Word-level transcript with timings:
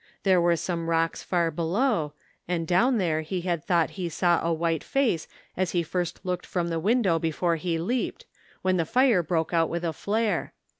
There 0.23 0.41
were 0.41 0.55
some 0.55 0.89
rocks 0.89 1.21
far 1.21 1.51
below, 1.51 2.13
and 2.47 2.65
down 2.65 2.97
there 2.97 3.21
he 3.21 3.41
had 3.41 3.63
thought 3.63 3.91
he 4.01 4.09
saw 4.09 4.41
a 4.43 4.51
white 4.51 4.83
face 4.83 5.27
as 5.55 5.73
he 5.73 5.83
first 5.83 6.21
looked 6.25 6.47
from 6.47 6.69
the 6.69 6.79
window 6.79 7.19
before 7.19 7.57
he 7.57 7.77
leaped, 7.77 8.25
when 8.63 8.77
the 8.77 8.85
fire 8.85 9.21
broke 9.21 9.53
out 9.53 9.69
with 9.69 9.85
a 9.85 9.93
flare. 9.93 10.53